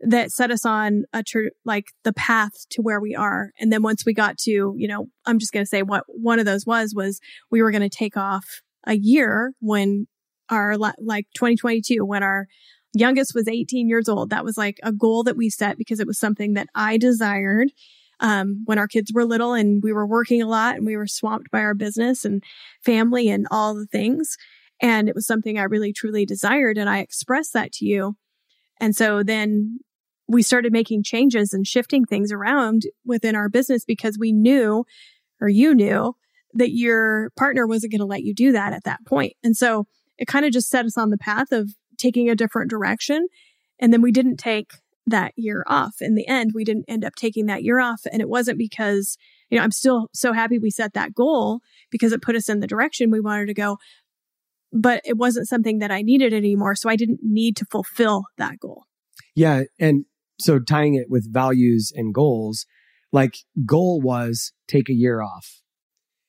that 0.00 0.32
set 0.32 0.50
us 0.50 0.64
on 0.64 1.04
a 1.12 1.22
tr- 1.22 1.54
like 1.64 1.92
the 2.02 2.12
path 2.12 2.68
to 2.70 2.82
where 2.82 3.00
we 3.00 3.14
are. 3.14 3.52
And 3.60 3.72
then 3.72 3.82
once 3.82 4.04
we 4.04 4.14
got 4.14 4.38
to 4.38 4.74
you 4.76 4.88
know 4.88 5.08
i'm 5.26 5.38
just 5.38 5.52
going 5.52 5.64
to 5.64 5.68
say 5.68 5.82
what 5.82 6.04
one 6.06 6.38
of 6.38 6.46
those 6.46 6.66
was 6.66 6.94
was 6.94 7.20
we 7.50 7.62
were 7.62 7.70
going 7.70 7.88
to 7.88 7.88
take 7.88 8.16
off 8.16 8.62
a 8.86 8.94
year 8.94 9.52
when 9.60 10.06
our 10.52 10.76
like 10.76 11.26
2022 11.34 12.04
when 12.04 12.22
our 12.22 12.46
youngest 12.94 13.34
was 13.34 13.48
18 13.48 13.88
years 13.88 14.08
old. 14.08 14.30
That 14.30 14.44
was 14.44 14.56
like 14.56 14.78
a 14.82 14.92
goal 14.92 15.24
that 15.24 15.36
we 15.36 15.48
set 15.48 15.78
because 15.78 15.98
it 15.98 16.06
was 16.06 16.18
something 16.18 16.54
that 16.54 16.68
I 16.74 16.98
desired 16.98 17.72
um, 18.20 18.62
when 18.66 18.78
our 18.78 18.86
kids 18.86 19.12
were 19.12 19.24
little 19.24 19.54
and 19.54 19.82
we 19.82 19.92
were 19.92 20.06
working 20.06 20.42
a 20.42 20.46
lot 20.46 20.76
and 20.76 20.86
we 20.86 20.96
were 20.96 21.06
swamped 21.06 21.50
by 21.50 21.60
our 21.60 21.74
business 21.74 22.24
and 22.24 22.44
family 22.84 23.28
and 23.28 23.46
all 23.50 23.74
the 23.74 23.86
things. 23.86 24.36
And 24.80 25.08
it 25.08 25.14
was 25.14 25.26
something 25.26 25.58
I 25.58 25.62
really 25.62 25.92
truly 25.92 26.26
desired. 26.26 26.76
And 26.76 26.88
I 26.88 26.98
expressed 26.98 27.54
that 27.54 27.72
to 27.72 27.86
you. 27.86 28.16
And 28.80 28.94
so 28.94 29.22
then 29.22 29.78
we 30.28 30.42
started 30.42 30.72
making 30.72 31.02
changes 31.02 31.52
and 31.52 31.66
shifting 31.66 32.04
things 32.04 32.30
around 32.30 32.82
within 33.04 33.34
our 33.34 33.48
business 33.48 33.84
because 33.84 34.18
we 34.18 34.32
knew, 34.32 34.84
or 35.40 35.48
you 35.48 35.74
knew, 35.74 36.14
that 36.54 36.70
your 36.70 37.30
partner 37.36 37.66
wasn't 37.66 37.92
going 37.92 38.00
to 38.00 38.06
let 38.06 38.22
you 38.22 38.34
do 38.34 38.52
that 38.52 38.72
at 38.72 38.84
that 38.84 39.04
point. 39.06 39.34
And 39.42 39.56
so 39.56 39.86
it 40.22 40.28
kind 40.28 40.46
of 40.46 40.52
just 40.52 40.70
set 40.70 40.86
us 40.86 40.96
on 40.96 41.10
the 41.10 41.18
path 41.18 41.50
of 41.50 41.70
taking 41.98 42.30
a 42.30 42.36
different 42.36 42.70
direction. 42.70 43.26
And 43.80 43.92
then 43.92 44.02
we 44.02 44.12
didn't 44.12 44.36
take 44.36 44.70
that 45.04 45.32
year 45.34 45.64
off. 45.66 45.96
In 46.00 46.14
the 46.14 46.28
end, 46.28 46.52
we 46.54 46.62
didn't 46.62 46.84
end 46.86 47.04
up 47.04 47.16
taking 47.16 47.46
that 47.46 47.64
year 47.64 47.80
off. 47.80 48.02
And 48.12 48.22
it 48.22 48.28
wasn't 48.28 48.56
because, 48.56 49.18
you 49.50 49.58
know, 49.58 49.64
I'm 49.64 49.72
still 49.72 50.06
so 50.14 50.32
happy 50.32 50.60
we 50.60 50.70
set 50.70 50.94
that 50.94 51.12
goal 51.12 51.58
because 51.90 52.12
it 52.12 52.22
put 52.22 52.36
us 52.36 52.48
in 52.48 52.60
the 52.60 52.68
direction 52.68 53.10
we 53.10 53.18
wanted 53.18 53.46
to 53.46 53.54
go. 53.54 53.78
But 54.72 55.00
it 55.04 55.16
wasn't 55.16 55.48
something 55.48 55.80
that 55.80 55.90
I 55.90 56.02
needed 56.02 56.32
anymore. 56.32 56.76
So 56.76 56.88
I 56.88 56.94
didn't 56.94 57.18
need 57.20 57.56
to 57.56 57.64
fulfill 57.64 58.22
that 58.38 58.60
goal. 58.60 58.84
Yeah. 59.34 59.64
And 59.80 60.04
so 60.38 60.60
tying 60.60 60.94
it 60.94 61.10
with 61.10 61.32
values 61.32 61.92
and 61.92 62.14
goals, 62.14 62.64
like 63.10 63.38
goal 63.66 64.00
was 64.00 64.52
take 64.68 64.88
a 64.88 64.94
year 64.94 65.20
off. 65.20 65.62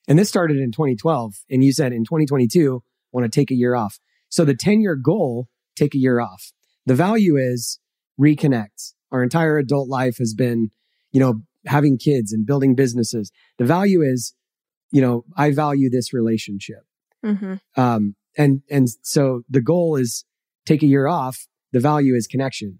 And 0.08 0.18
this 0.18 0.30
started 0.30 0.58
in 0.58 0.72
2012. 0.72 1.36
And 1.52 1.64
you 1.64 1.72
said 1.72 1.94
in 1.94 2.06
2022, 2.06 2.82
want 3.14 3.32
to 3.32 3.40
take 3.40 3.52
a 3.52 3.56
year 3.56 3.76
off. 3.76 4.00
So 4.30 4.44
the 4.44 4.56
10 4.56 4.82
year 4.82 4.96
goal, 4.96 5.48
take 5.76 5.96
a 5.96 6.00
year 6.00 6.20
off. 6.20 6.52
The 6.86 6.96
value 6.96 7.38
is 7.38 7.80
reconnect. 8.20 8.94
Our 9.12 9.24
entire 9.24 9.58
adult 9.58 9.88
life 9.88 10.18
has 10.18 10.34
been, 10.34 10.72
you 11.12 11.20
know, 11.20 11.42
having 11.66 11.98
kids 11.98 12.34
and 12.34 12.46
building 12.46 12.76
businesses. 12.76 13.32
The 13.58 13.66
value 13.66 14.02
is, 14.02 14.34
you 14.92 15.02
know, 15.02 15.24
I 15.38 15.52
value 15.52 15.90
this 15.90 16.14
relationship. 16.14 16.84
Mm-hmm. 17.26 17.56
Um, 17.80 18.16
and, 18.38 18.62
and 18.70 18.88
so 19.02 19.44
the 19.50 19.62
goal 19.62 19.96
is 19.96 20.26
take 20.66 20.84
a 20.84 20.88
year 20.88 21.08
off. 21.08 21.48
The 21.72 21.80
value 21.80 22.16
is 22.16 22.28
connection. 22.28 22.80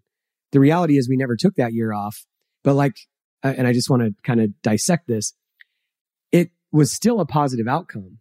The 0.52 0.60
reality 0.60 0.98
is 0.98 1.10
we 1.10 1.18
never 1.18 1.36
took 1.36 1.56
that 1.56 1.74
year 1.74 1.94
off, 1.94 2.26
but 2.64 2.76
like, 2.76 2.96
uh, 3.44 3.54
and 3.58 3.68
I 3.68 3.74
just 3.74 3.90
want 3.90 4.04
to 4.04 4.14
kind 4.24 4.40
of 4.40 4.62
dissect 4.62 5.08
this. 5.08 5.34
It 6.32 6.52
was 6.72 6.92
still 6.92 7.20
a 7.20 7.26
positive 7.26 7.68
outcome 7.68 8.20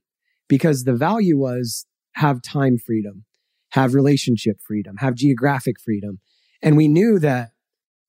because 0.49 0.85
the 0.85 0.95
value 0.95 1.39
was 1.39 1.87
have 2.15 2.43
time 2.43 2.79
freedom, 2.79 3.25
have 3.71 3.95
relationship 3.95 4.61
freedom, 4.61 4.97
have 4.99 5.15
geographic 5.15 5.81
freedom. 5.81 6.21
And 6.63 6.77
we 6.77 6.89
knew 6.89 7.19
that 7.19 7.51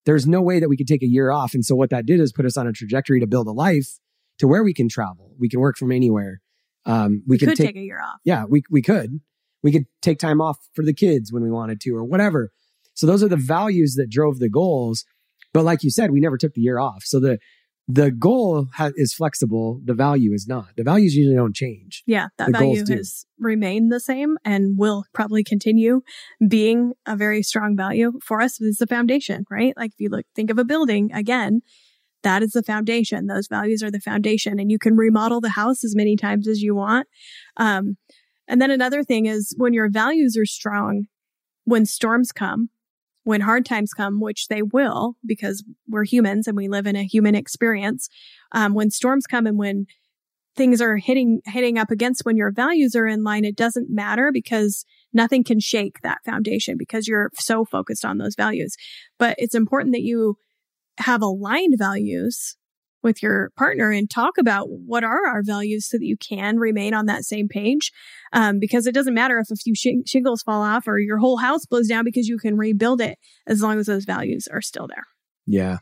there's 0.05 0.27
no 0.27 0.41
way 0.41 0.59
that 0.59 0.69
we 0.69 0.77
could 0.77 0.87
take 0.87 1.03
a 1.03 1.07
year 1.07 1.31
off. 1.31 1.53
And 1.53 1.65
so 1.65 1.75
what 1.75 1.89
that 1.89 2.05
did 2.05 2.19
is 2.19 2.33
put 2.33 2.45
us 2.45 2.57
on 2.57 2.67
a 2.67 2.73
trajectory 2.73 3.19
to 3.19 3.27
build 3.27 3.47
a 3.47 3.51
life 3.51 3.99
to 4.39 4.47
where 4.47 4.63
we 4.63 4.73
can 4.73 4.89
travel. 4.89 5.31
We 5.39 5.49
can 5.49 5.59
work 5.59 5.77
from 5.77 5.91
anywhere. 5.91 6.41
Um, 6.85 7.23
we, 7.25 7.35
we 7.35 7.37
could 7.37 7.49
take, 7.49 7.67
take, 7.67 7.75
a 7.77 7.79
year 7.79 8.01
off. 8.01 8.19
Yeah, 8.25 8.45
we, 8.45 8.63
we 8.69 8.81
could. 8.81 9.21
We 9.61 9.71
could 9.71 9.85
take 10.01 10.19
time 10.19 10.41
off 10.41 10.57
for 10.73 10.83
the 10.83 10.93
kids 10.93 11.31
when 11.31 11.43
we 11.43 11.49
wanted 11.49 11.79
to 11.81 11.91
or 11.91 12.03
whatever. 12.03 12.51
So 12.93 13.07
those 13.07 13.23
are 13.23 13.29
the 13.29 13.37
values 13.37 13.95
that 13.95 14.09
drove 14.09 14.39
the 14.39 14.49
goals. 14.49 15.05
But 15.53 15.63
like 15.63 15.83
you 15.83 15.89
said, 15.89 16.11
we 16.11 16.19
never 16.19 16.37
took 16.37 16.53
the 16.53 16.61
year 16.61 16.79
off. 16.79 17.03
So 17.05 17.19
the 17.19 17.39
the 17.87 18.11
goal 18.11 18.67
ha- 18.73 18.91
is 18.95 19.13
flexible. 19.13 19.81
The 19.83 19.93
value 19.93 20.33
is 20.33 20.47
not. 20.47 20.67
The 20.77 20.83
values 20.83 21.15
usually 21.15 21.35
don't 21.35 21.55
change. 21.55 22.03
Yeah, 22.05 22.27
that 22.37 22.47
the 22.47 22.51
value 22.53 22.85
has 22.89 23.25
remained 23.39 23.91
the 23.91 23.99
same 23.99 24.37
and 24.45 24.77
will 24.77 25.05
probably 25.13 25.43
continue 25.43 26.01
being 26.47 26.93
a 27.05 27.15
very 27.15 27.43
strong 27.43 27.75
value 27.75 28.19
for 28.23 28.41
us. 28.41 28.59
It's 28.61 28.79
the 28.79 28.87
foundation, 28.87 29.45
right? 29.49 29.73
Like 29.75 29.91
if 29.91 29.99
you 29.99 30.09
look, 30.09 30.25
think 30.35 30.49
of 30.49 30.57
a 30.57 30.65
building 30.65 31.11
again, 31.13 31.61
that 32.23 32.41
is 32.41 32.51
the 32.51 32.63
foundation. 32.63 33.27
Those 33.27 33.47
values 33.47 33.83
are 33.83 33.91
the 33.91 33.99
foundation, 33.99 34.59
and 34.59 34.71
you 34.71 34.79
can 34.79 34.95
remodel 34.95 35.41
the 35.41 35.49
house 35.49 35.83
as 35.83 35.95
many 35.95 36.15
times 36.15 36.47
as 36.47 36.61
you 36.61 36.73
want. 36.73 37.07
Um, 37.57 37.97
and 38.47 38.61
then 38.61 38.71
another 38.71 39.03
thing 39.03 39.25
is 39.25 39.53
when 39.57 39.73
your 39.73 39.89
values 39.89 40.37
are 40.37 40.45
strong, 40.45 41.07
when 41.65 41.85
storms 41.85 42.31
come, 42.31 42.69
when 43.23 43.41
hard 43.41 43.65
times 43.65 43.93
come, 43.93 44.19
which 44.19 44.47
they 44.47 44.61
will, 44.61 45.15
because 45.25 45.63
we're 45.87 46.03
humans 46.03 46.47
and 46.47 46.57
we 46.57 46.67
live 46.67 46.85
in 46.85 46.95
a 46.95 47.05
human 47.05 47.35
experience, 47.35 48.09
um, 48.51 48.73
when 48.73 48.89
storms 48.89 49.25
come 49.25 49.47
and 49.47 49.57
when 49.57 49.85
things 50.55 50.81
are 50.81 50.97
hitting 50.97 51.41
hitting 51.45 51.79
up 51.79 51.89
against 51.89 52.25
when 52.25 52.37
your 52.37 52.51
values 52.51 52.95
are 52.95 53.07
in 53.07 53.23
line, 53.23 53.45
it 53.45 53.55
doesn't 53.55 53.89
matter 53.89 54.31
because 54.31 54.85
nothing 55.11 55.43
can 55.43 55.59
shake 55.59 56.01
that 56.01 56.19
foundation 56.25 56.75
because 56.77 57.07
you're 57.07 57.31
so 57.35 57.65
focused 57.65 58.05
on 58.05 58.17
those 58.17 58.35
values. 58.35 58.75
But 59.17 59.35
it's 59.39 59.55
important 59.55 59.93
that 59.93 60.03
you 60.03 60.37
have 60.99 61.21
aligned 61.21 61.75
values 61.77 62.55
with 63.03 63.21
your 63.21 63.51
partner 63.57 63.91
and 63.91 64.09
talk 64.09 64.37
about 64.37 64.67
what 64.69 65.03
are 65.03 65.27
our 65.27 65.43
values 65.43 65.89
so 65.89 65.97
that 65.97 66.05
you 66.05 66.17
can 66.17 66.57
remain 66.57 66.93
on 66.93 67.05
that 67.05 67.23
same 67.23 67.47
page. 67.47 67.91
Um, 68.31 68.59
because 68.59 68.87
it 68.87 68.93
doesn't 68.93 69.13
matter 69.13 69.37
if 69.39 69.51
a 69.51 69.55
few 69.55 69.75
sh- 69.75 70.07
shingles 70.09 70.41
fall 70.41 70.61
off 70.61 70.87
or 70.87 70.99
your 70.99 71.17
whole 71.17 71.37
house 71.37 71.65
blows 71.65 71.87
down 71.87 72.05
because 72.05 72.27
you 72.27 72.37
can 72.37 72.57
rebuild 72.57 73.01
it 73.01 73.17
as 73.45 73.61
long 73.61 73.79
as 73.79 73.85
those 73.85 74.05
values 74.05 74.47
are 74.51 74.61
still 74.61 74.87
there. 74.87 75.05
Yeah. 75.45 75.77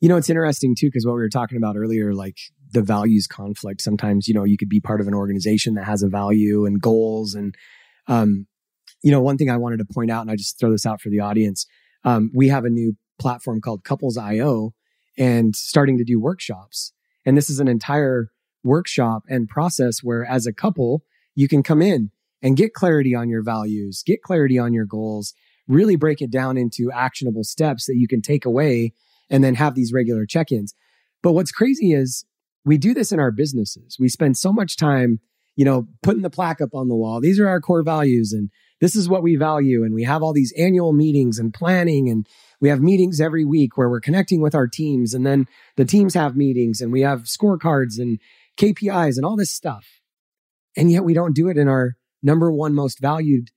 You 0.00 0.08
know, 0.08 0.16
it's 0.16 0.30
interesting 0.30 0.74
too, 0.78 0.88
because 0.88 1.06
what 1.06 1.14
we 1.14 1.20
were 1.20 1.28
talking 1.28 1.56
about 1.56 1.76
earlier, 1.76 2.14
like 2.14 2.36
the 2.72 2.82
values 2.82 3.26
conflict. 3.26 3.80
Sometimes, 3.80 4.28
you 4.28 4.34
know, 4.34 4.44
you 4.44 4.56
could 4.56 4.68
be 4.68 4.80
part 4.80 5.00
of 5.00 5.08
an 5.08 5.14
organization 5.14 5.74
that 5.74 5.84
has 5.84 6.02
a 6.02 6.08
value 6.08 6.66
and 6.66 6.80
goals. 6.80 7.34
And, 7.34 7.54
um, 8.08 8.46
you 9.02 9.10
know, 9.10 9.20
one 9.20 9.38
thing 9.38 9.50
I 9.50 9.56
wanted 9.56 9.78
to 9.78 9.86
point 9.86 10.10
out, 10.10 10.22
and 10.22 10.30
I 10.30 10.36
just 10.36 10.58
throw 10.58 10.70
this 10.70 10.86
out 10.86 11.00
for 11.00 11.08
the 11.08 11.20
audience. 11.20 11.66
Um, 12.04 12.30
we 12.34 12.48
have 12.48 12.64
a 12.64 12.70
new 12.70 12.96
platform 13.18 13.60
called 13.60 13.84
Couples 13.84 14.18
IO 14.18 14.72
and 15.16 15.54
starting 15.54 15.98
to 15.98 16.04
do 16.04 16.20
workshops. 16.20 16.92
And 17.24 17.36
this 17.36 17.50
is 17.50 17.60
an 17.60 17.68
entire 17.68 18.30
workshop 18.62 19.24
and 19.28 19.48
process 19.48 20.02
where 20.02 20.24
as 20.24 20.46
a 20.46 20.52
couple, 20.52 21.02
you 21.34 21.48
can 21.48 21.62
come 21.62 21.82
in 21.82 22.10
and 22.42 22.56
get 22.56 22.74
clarity 22.74 23.14
on 23.14 23.28
your 23.28 23.42
values, 23.42 24.02
get 24.04 24.22
clarity 24.22 24.58
on 24.58 24.72
your 24.72 24.86
goals, 24.86 25.34
really 25.66 25.96
break 25.96 26.20
it 26.20 26.30
down 26.30 26.56
into 26.56 26.90
actionable 26.92 27.44
steps 27.44 27.86
that 27.86 27.96
you 27.96 28.06
can 28.06 28.20
take 28.20 28.44
away 28.44 28.92
and 29.30 29.42
then 29.42 29.54
have 29.54 29.74
these 29.74 29.92
regular 29.92 30.26
check-ins. 30.26 30.74
But 31.22 31.32
what's 31.32 31.52
crazy 31.52 31.92
is 31.92 32.26
we 32.64 32.76
do 32.78 32.92
this 32.94 33.12
in 33.12 33.20
our 33.20 33.30
businesses. 33.30 33.96
We 33.98 34.08
spend 34.08 34.36
so 34.36 34.52
much 34.52 34.76
time, 34.76 35.20
you 35.56 35.64
know, 35.64 35.88
putting 36.02 36.22
the 36.22 36.30
plaque 36.30 36.60
up 36.60 36.74
on 36.74 36.88
the 36.88 36.96
wall. 36.96 37.20
These 37.20 37.40
are 37.40 37.48
our 37.48 37.60
core 37.60 37.82
values 37.82 38.32
and 38.32 38.50
this 38.80 38.94
is 38.94 39.08
what 39.08 39.22
we 39.22 39.36
value. 39.36 39.82
And 39.84 39.94
we 39.94 40.04
have 40.04 40.22
all 40.22 40.34
these 40.34 40.52
annual 40.58 40.92
meetings 40.92 41.38
and 41.38 41.54
planning 41.54 42.10
and 42.10 42.26
we 42.64 42.70
have 42.70 42.80
meetings 42.80 43.20
every 43.20 43.44
week 43.44 43.76
where 43.76 43.90
we're 43.90 44.00
connecting 44.00 44.40
with 44.40 44.54
our 44.54 44.66
teams 44.66 45.12
and 45.12 45.26
then 45.26 45.46
the 45.76 45.84
teams 45.84 46.14
have 46.14 46.34
meetings 46.34 46.80
and 46.80 46.90
we 46.90 47.02
have 47.02 47.24
scorecards 47.24 47.98
and 47.98 48.18
KPIs 48.56 49.18
and 49.18 49.26
all 49.26 49.36
this 49.36 49.50
stuff. 49.50 49.84
And 50.74 50.90
yet 50.90 51.04
we 51.04 51.12
don't 51.12 51.34
do 51.34 51.48
it 51.48 51.58
in 51.58 51.68
our 51.68 51.96
number 52.22 52.50
one 52.50 52.72
most 52.74 53.02
valued 53.02 53.50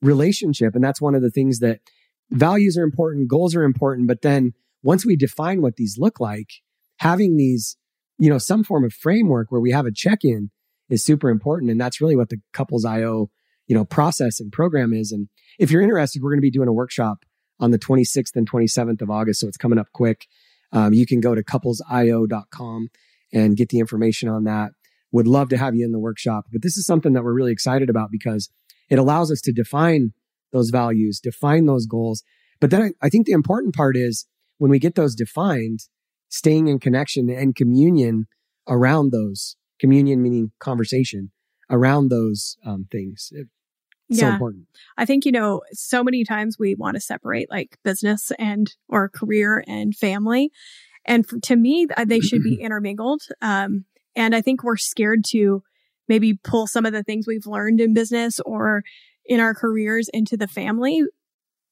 relationship. 0.00 0.74
And 0.74 0.82
that's 0.82 1.02
one 1.02 1.14
of 1.14 1.20
the 1.20 1.28
things 1.28 1.58
that 1.58 1.80
values 2.30 2.78
are 2.78 2.82
important, 2.82 3.28
goals 3.28 3.54
are 3.54 3.62
important. 3.62 4.08
But 4.08 4.22
then 4.22 4.54
once 4.82 5.04
we 5.04 5.16
define 5.16 5.60
what 5.60 5.76
these 5.76 5.98
look 5.98 6.18
like, 6.18 6.48
having 6.96 7.36
these, 7.36 7.76
you 8.16 8.30
know, 8.30 8.38
some 8.38 8.64
form 8.64 8.84
of 8.84 8.94
framework 8.94 9.52
where 9.52 9.60
we 9.60 9.72
have 9.72 9.84
a 9.84 9.92
check 9.92 10.20
in 10.22 10.50
is 10.88 11.04
super 11.04 11.28
important. 11.28 11.70
And 11.70 11.78
that's 11.78 12.00
really 12.00 12.16
what 12.16 12.30
the 12.30 12.40
couples 12.54 12.86
IO, 12.86 13.28
you 13.66 13.74
know, 13.74 13.84
process 13.84 14.40
and 14.40 14.50
program 14.50 14.94
is. 14.94 15.12
And 15.12 15.28
if 15.58 15.70
you're 15.70 15.82
interested, 15.82 16.22
we're 16.22 16.30
going 16.30 16.40
to 16.40 16.40
be 16.40 16.50
doing 16.50 16.68
a 16.68 16.72
workshop 16.72 17.26
on 17.60 17.70
the 17.70 17.78
26th 17.78 18.34
and 18.34 18.50
27th 18.50 19.02
of 19.02 19.10
August. 19.10 19.40
So 19.40 19.48
it's 19.48 19.56
coming 19.56 19.78
up 19.78 19.88
quick. 19.92 20.26
Um, 20.72 20.92
you 20.92 21.06
can 21.06 21.20
go 21.20 21.34
to 21.34 21.42
couplesio.com 21.42 22.88
and 23.32 23.56
get 23.56 23.68
the 23.68 23.78
information 23.78 24.28
on 24.28 24.44
that. 24.44 24.72
Would 25.12 25.26
love 25.28 25.48
to 25.50 25.56
have 25.56 25.74
you 25.74 25.84
in 25.84 25.92
the 25.92 25.98
workshop. 25.98 26.46
But 26.52 26.62
this 26.62 26.76
is 26.76 26.86
something 26.86 27.12
that 27.12 27.22
we're 27.22 27.34
really 27.34 27.52
excited 27.52 27.90
about 27.90 28.10
because 28.10 28.50
it 28.88 28.98
allows 28.98 29.30
us 29.30 29.40
to 29.42 29.52
define 29.52 30.12
those 30.52 30.70
values, 30.70 31.20
define 31.20 31.66
those 31.66 31.86
goals. 31.86 32.22
But 32.60 32.70
then 32.70 32.82
I, 32.82 33.06
I 33.06 33.08
think 33.08 33.26
the 33.26 33.32
important 33.32 33.74
part 33.74 33.96
is 33.96 34.26
when 34.58 34.70
we 34.70 34.78
get 34.78 34.94
those 34.94 35.14
defined, 35.14 35.80
staying 36.28 36.68
in 36.68 36.78
connection 36.78 37.28
and 37.28 37.54
communion 37.56 38.26
around 38.68 39.10
those 39.10 39.56
communion 39.80 40.22
meaning 40.22 40.52
conversation 40.60 41.32
around 41.70 42.08
those 42.08 42.56
um, 42.64 42.86
things 42.90 43.32
yeah. 44.10 44.20
so 44.20 44.28
important. 44.28 44.66
I 44.96 45.04
think, 45.04 45.24
you 45.24 45.32
know, 45.32 45.62
so 45.72 46.02
many 46.02 46.24
times 46.24 46.56
we 46.58 46.74
want 46.74 46.96
to 46.96 47.00
separate 47.00 47.50
like 47.50 47.78
business 47.84 48.32
and 48.38 48.74
or 48.88 49.08
career 49.08 49.64
and 49.66 49.94
family. 49.94 50.50
And 51.04 51.26
for, 51.26 51.38
to 51.40 51.56
me, 51.56 51.86
they 52.06 52.20
should 52.20 52.42
be 52.42 52.54
intermingled. 52.60 53.22
Um, 53.40 53.84
and 54.16 54.34
I 54.34 54.42
think 54.42 54.62
we're 54.62 54.76
scared 54.76 55.24
to 55.28 55.62
maybe 56.08 56.38
pull 56.42 56.66
some 56.66 56.84
of 56.84 56.92
the 56.92 57.04
things 57.04 57.26
we've 57.26 57.46
learned 57.46 57.80
in 57.80 57.94
business 57.94 58.40
or 58.40 58.82
in 59.24 59.40
our 59.40 59.54
careers 59.54 60.08
into 60.12 60.36
the 60.36 60.48
family. 60.48 61.02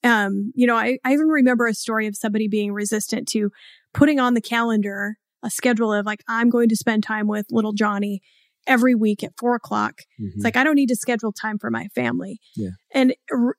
Um, 0.04 0.52
you 0.54 0.66
know, 0.66 0.76
I, 0.76 0.98
I 1.04 1.12
even 1.12 1.26
remember 1.26 1.66
a 1.66 1.74
story 1.74 2.06
of 2.06 2.16
somebody 2.16 2.46
being 2.46 2.72
resistant 2.72 3.26
to 3.28 3.50
putting 3.92 4.20
on 4.20 4.34
the 4.34 4.40
calendar 4.40 5.16
a 5.42 5.50
schedule 5.50 5.92
of 5.92 6.06
like, 6.06 6.22
I'm 6.28 6.50
going 6.50 6.68
to 6.68 6.76
spend 6.76 7.02
time 7.02 7.26
with 7.26 7.46
little 7.50 7.72
Johnny 7.72 8.22
every 8.68 8.94
week 8.94 9.24
at 9.24 9.32
four 9.36 9.56
o'clock. 9.56 10.02
Mm-hmm. 10.20 10.36
It's 10.36 10.44
like, 10.44 10.56
I 10.56 10.62
don't 10.62 10.76
need 10.76 10.90
to 10.90 10.96
schedule 10.96 11.32
time 11.32 11.58
for 11.58 11.70
my 11.70 11.88
family. 11.88 12.38
Yeah. 12.54 12.70
And 12.92 13.14
r- 13.32 13.56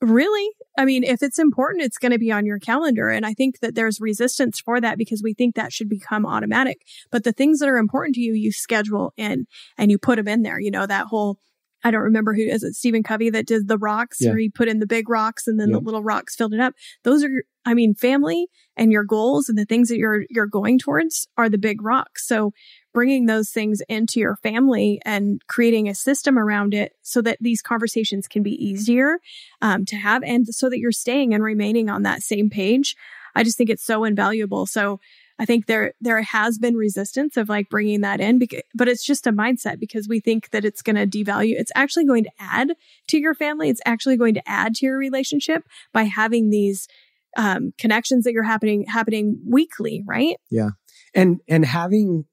really, 0.00 0.50
I 0.78 0.84
mean, 0.84 1.02
if 1.02 1.22
it's 1.22 1.38
important, 1.38 1.82
it's 1.82 1.98
going 1.98 2.12
to 2.12 2.18
be 2.18 2.30
on 2.30 2.46
your 2.46 2.58
calendar. 2.58 3.08
And 3.08 3.26
I 3.26 3.34
think 3.34 3.60
that 3.60 3.74
there's 3.74 4.00
resistance 4.00 4.60
for 4.60 4.80
that 4.80 4.98
because 4.98 5.22
we 5.22 5.34
think 5.34 5.56
that 5.56 5.72
should 5.72 5.88
become 5.88 6.24
automatic. 6.24 6.78
But 7.10 7.24
the 7.24 7.32
things 7.32 7.58
that 7.58 7.68
are 7.68 7.78
important 7.78 8.14
to 8.14 8.20
you, 8.20 8.34
you 8.34 8.52
schedule 8.52 9.12
in 9.16 9.46
and 9.76 9.90
you 9.90 9.98
put 9.98 10.16
them 10.16 10.28
in 10.28 10.42
there. 10.42 10.60
You 10.60 10.70
know, 10.70 10.86
that 10.86 11.06
whole, 11.06 11.38
I 11.82 11.90
don't 11.90 12.02
remember 12.02 12.34
who 12.34 12.42
is 12.42 12.62
it, 12.62 12.74
Stephen 12.74 13.02
Covey 13.02 13.30
that 13.30 13.46
did 13.46 13.66
the 13.66 13.78
rocks 13.78 14.18
yeah. 14.20 14.30
where 14.30 14.38
he 14.38 14.50
put 14.50 14.68
in 14.68 14.78
the 14.78 14.86
big 14.86 15.08
rocks 15.08 15.46
and 15.46 15.58
then 15.58 15.70
yep. 15.70 15.80
the 15.80 15.84
little 15.84 16.02
rocks 16.02 16.36
filled 16.36 16.54
it 16.54 16.60
up. 16.60 16.74
Those 17.04 17.24
are, 17.24 17.44
I 17.64 17.74
mean, 17.74 17.94
family 17.94 18.48
and 18.76 18.90
your 18.90 19.04
goals 19.04 19.48
and 19.48 19.58
the 19.58 19.66
things 19.66 19.88
that 19.88 19.98
you're, 19.98 20.24
you're 20.30 20.46
going 20.46 20.78
towards 20.78 21.28
are 21.36 21.48
the 21.48 21.58
big 21.58 21.82
rocks. 21.82 22.26
So 22.26 22.52
bringing 22.92 23.26
those 23.26 23.50
things 23.50 23.82
into 23.88 24.18
your 24.18 24.36
family 24.36 25.00
and 25.04 25.42
creating 25.46 25.88
a 25.88 25.94
system 25.94 26.38
around 26.38 26.74
it 26.74 26.92
so 27.02 27.20
that 27.22 27.38
these 27.40 27.62
conversations 27.62 28.26
can 28.26 28.42
be 28.42 28.52
easier 28.52 29.18
um, 29.60 29.84
to 29.84 29.96
have 29.96 30.22
and 30.22 30.46
so 30.48 30.70
that 30.70 30.78
you're 30.78 30.92
staying 30.92 31.34
and 31.34 31.44
remaining 31.44 31.90
on 31.90 32.02
that 32.02 32.22
same 32.22 32.50
page. 32.50 32.96
I 33.34 33.44
just 33.44 33.56
think 33.56 33.70
it's 33.70 33.84
so 33.84 34.04
invaluable. 34.04 34.66
So 34.66 34.98
I 35.38 35.46
think 35.46 35.66
there 35.66 35.94
there 36.02 36.20
has 36.20 36.58
been 36.58 36.76
resistance 36.76 37.38
of 37.38 37.48
like 37.48 37.70
bringing 37.70 38.02
that 38.02 38.20
in, 38.20 38.42
but 38.74 38.88
it's 38.88 39.04
just 39.04 39.26
a 39.26 39.32
mindset 39.32 39.80
because 39.80 40.06
we 40.06 40.20
think 40.20 40.50
that 40.50 40.66
it's 40.66 40.82
going 40.82 40.96
to 40.96 41.06
devalue. 41.06 41.54
It's 41.58 41.72
actually 41.74 42.04
going 42.04 42.24
to 42.24 42.30
add 42.38 42.74
to 43.08 43.18
your 43.18 43.34
family. 43.34 43.70
It's 43.70 43.80
actually 43.86 44.18
going 44.18 44.34
to 44.34 44.46
add 44.46 44.74
to 44.76 44.86
your 44.86 44.98
relationship 44.98 45.64
by 45.94 46.02
having 46.02 46.50
these 46.50 46.88
um, 47.36 47.72
connections 47.78 48.24
that 48.24 48.32
you're 48.32 48.42
happening 48.42 48.84
happening 48.86 49.40
weekly, 49.46 50.02
right? 50.06 50.36
Yeah, 50.50 50.70
and 51.14 51.40
and 51.48 51.64
having 51.64 52.24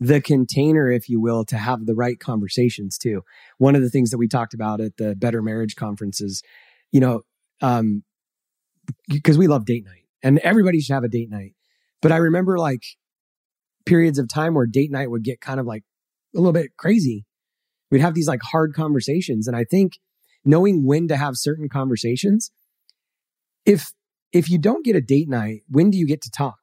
the 0.00 0.20
container, 0.20 0.90
if 0.90 1.08
you 1.08 1.20
will, 1.20 1.44
to 1.46 1.56
have 1.56 1.86
the 1.86 1.94
right 1.94 2.18
conversations 2.18 2.98
too. 2.98 3.22
One 3.58 3.74
of 3.74 3.82
the 3.82 3.90
things 3.90 4.10
that 4.10 4.18
we 4.18 4.28
talked 4.28 4.54
about 4.54 4.80
at 4.80 4.96
the 4.96 5.16
Better 5.16 5.42
Marriage 5.42 5.74
conferences, 5.74 6.42
you 6.92 7.00
know, 7.00 7.22
um, 7.60 8.04
because 9.08 9.36
we 9.36 9.48
love 9.48 9.64
date 9.64 9.84
night 9.84 10.04
and 10.22 10.38
everybody 10.38 10.80
should 10.80 10.94
have 10.94 11.04
a 11.04 11.08
date 11.08 11.30
night. 11.30 11.54
But 12.00 12.12
I 12.12 12.16
remember 12.16 12.58
like 12.58 12.82
periods 13.86 14.18
of 14.18 14.28
time 14.28 14.54
where 14.54 14.66
date 14.66 14.90
night 14.90 15.10
would 15.10 15.24
get 15.24 15.40
kind 15.40 15.58
of 15.58 15.66
like 15.66 15.82
a 16.34 16.38
little 16.38 16.52
bit 16.52 16.76
crazy. 16.76 17.24
We'd 17.90 18.00
have 18.00 18.14
these 18.14 18.28
like 18.28 18.42
hard 18.42 18.74
conversations. 18.74 19.48
And 19.48 19.56
I 19.56 19.64
think 19.64 19.98
knowing 20.44 20.86
when 20.86 21.08
to 21.08 21.16
have 21.16 21.36
certain 21.36 21.68
conversations, 21.68 22.50
if, 23.64 23.92
if 24.32 24.50
you 24.50 24.58
don't 24.58 24.84
get 24.84 24.96
a 24.96 25.00
date 25.00 25.28
night, 25.28 25.62
when 25.68 25.90
do 25.90 25.98
you 25.98 26.06
get 26.06 26.22
to 26.22 26.30
talk? 26.30 26.58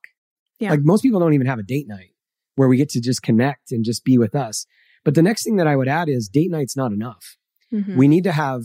Yeah. 0.60 0.72
Like 0.72 0.82
most 0.84 1.02
people 1.02 1.20
don't 1.20 1.34
even 1.34 1.48
have 1.48 1.60
a 1.60 1.64
date 1.64 1.88
night 1.88 2.12
where 2.56 2.68
we 2.68 2.78
get 2.78 2.90
to 2.90 3.02
just 3.02 3.22
connect 3.22 3.72
and 3.72 3.84
just 3.84 4.06
be 4.06 4.18
with 4.18 4.36
us. 4.36 4.66
But 5.04 5.16
the 5.16 5.22
next 5.22 5.44
thing 5.44 5.58
that 5.58 5.68
I 5.68 5.76
would 5.76 5.88
add 5.88 6.10
is 6.10 6.30
date 6.30 6.50
night's 6.50 6.78
not 6.78 6.92
enough. 6.92 7.38
Mm-hmm. 7.74 7.98
We 7.98 8.08
need 8.08 8.24
to 8.24 8.32
have 8.32 8.64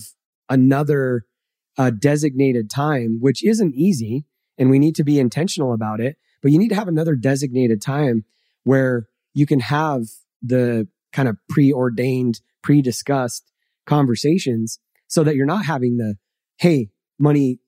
another 0.49 1.25
uh, 1.77 1.91
designated 1.91 2.71
time, 2.71 3.19
which 3.21 3.45
isn't 3.45 3.75
easy, 3.75 4.25
and 4.59 4.71
we 4.71 4.79
need 4.79 4.95
to 4.97 5.05
be 5.05 5.19
intentional 5.19 5.73
about 5.73 6.01
it. 6.01 6.17
But 6.43 6.53
you 6.53 6.59
need 6.59 6.69
to 6.69 6.75
have 6.75 6.89
another 6.89 7.15
designated 7.15 7.83
time 7.83 8.25
where 8.65 9.09
you 9.35 9.47
can 9.47 9.61
have 9.61 10.05
the 10.43 10.89
kind 11.13 11.29
of 11.29 11.37
preordained, 11.49 12.41
pre-discussed 12.63 13.51
conversations 13.87 14.79
so 15.07 15.25
that 15.25 15.37
you're 15.37 15.47
not 15.47 15.65
having 15.65 15.97
the, 15.97 16.17
hey, 16.59 16.91
money, 17.19 17.59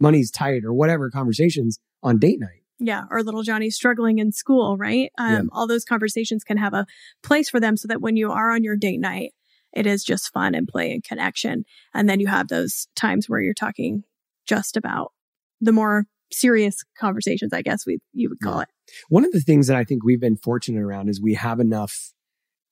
money's 0.00 0.30
tight 0.30 0.64
or 0.64 0.72
whatever 0.72 1.10
conversations 1.10 1.78
on 2.02 2.18
date 2.18 2.40
night. 2.40 2.62
Yeah, 2.78 3.04
or 3.10 3.22
little 3.22 3.42
Johnny 3.42 3.68
struggling 3.68 4.18
in 4.18 4.32
school, 4.32 4.78
right? 4.78 5.12
Um, 5.18 5.32
yeah. 5.32 5.42
All 5.52 5.66
those 5.66 5.84
conversations 5.84 6.44
can 6.44 6.56
have 6.56 6.72
a 6.72 6.86
place 7.22 7.50
for 7.50 7.60
them 7.60 7.76
so 7.76 7.88
that 7.88 8.00
when 8.00 8.16
you 8.16 8.32
are 8.32 8.50
on 8.50 8.64
your 8.64 8.76
date 8.76 9.00
night, 9.00 9.34
it 9.72 9.86
is 9.86 10.02
just 10.02 10.32
fun 10.32 10.54
and 10.54 10.66
play 10.66 10.90
and 10.92 11.04
connection. 11.04 11.64
And 11.94 12.08
then 12.08 12.20
you 12.20 12.26
have 12.26 12.48
those 12.48 12.88
times 12.96 13.28
where 13.28 13.40
you're 13.40 13.54
talking 13.54 14.04
just 14.46 14.76
about 14.76 15.12
the 15.60 15.72
more 15.72 16.06
serious 16.32 16.82
conversations, 16.98 17.52
I 17.52 17.62
guess 17.62 17.86
we 17.86 17.98
you 18.12 18.30
would 18.30 18.40
call 18.40 18.56
yeah. 18.56 18.62
it. 18.62 18.68
One 19.08 19.24
of 19.24 19.32
the 19.32 19.40
things 19.40 19.66
that 19.66 19.76
I 19.76 19.84
think 19.84 20.02
we've 20.02 20.20
been 20.20 20.36
fortunate 20.36 20.80
around 20.80 21.08
is 21.08 21.20
we 21.20 21.34
have 21.34 21.60
enough 21.60 22.12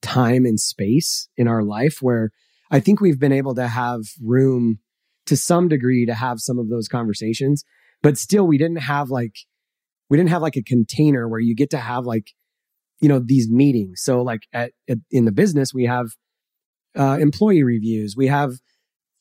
time 0.01 0.47
and 0.47 0.59
space 0.59 1.29
in 1.37 1.49
our 1.49 1.63
life 1.63 1.99
where 2.01 2.31
I 2.71 2.81
think 2.81 3.01
we've 3.01 3.19
been 3.19 3.33
able 3.33 3.55
to 3.57 3.69
have 3.69 4.03
room 4.23 4.79
to 5.29 5.37
some 5.37 5.69
degree 5.69 6.07
to 6.07 6.15
have 6.15 6.41
some 6.41 6.59
of 6.59 6.69
those 6.69 6.89
conversations, 6.89 7.65
but 8.03 8.19
still 8.19 8.47
we 8.47 8.59
didn't 8.59 8.83
have 8.83 9.11
like 9.11 9.37
we 10.11 10.17
didn't 10.17 10.31
have 10.31 10.43
like 10.43 10.57
a 10.57 10.63
container 10.63 11.29
where 11.29 11.41
you 11.41 11.55
get 11.55 11.71
to 11.71 11.79
have 11.79 12.05
like 12.05 12.33
you 13.01 13.09
know, 13.09 13.21
these 13.25 13.49
meetings. 13.51 14.03
So 14.03 14.23
like 14.23 14.43
at, 14.53 14.73
at 14.89 14.99
in 15.11 15.25
the 15.25 15.33
business, 15.33 15.73
we 15.73 15.85
have 15.85 16.09
uh, 16.99 17.19
employee 17.21 17.63
reviews, 17.63 18.17
we 18.17 18.27
have 18.27 18.55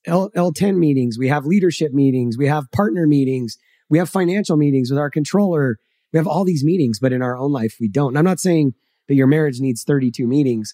L, 0.06 0.32
L10 0.36 0.78
meetings, 0.78 1.18
we 1.20 1.28
have 1.28 1.46
leadership 1.46 1.94
meetings, 1.94 2.38
we 2.38 2.48
have 2.48 2.72
partner 2.72 3.06
meetings, 3.06 3.58
we 3.90 3.98
have 3.98 4.10
financial 4.10 4.58
meetings 4.58 4.90
with 4.90 5.00
our 5.00 5.10
controller. 5.10 5.78
We 6.14 6.18
have 6.18 6.28
all 6.28 6.46
these 6.46 6.64
meetings, 6.64 7.00
but 7.00 7.12
in 7.12 7.22
our 7.22 7.38
own 7.38 7.52
life, 7.52 7.76
we 7.80 7.90
don't. 7.90 8.10
And 8.10 8.18
I'm 8.18 8.26
not 8.26 8.40
saying 8.40 8.74
that 9.08 9.16
your 9.16 9.28
marriage 9.28 9.60
needs 9.60 9.84
32 9.84 10.26
meetings, 10.26 10.74